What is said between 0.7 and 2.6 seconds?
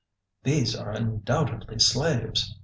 are undoubtedly slaves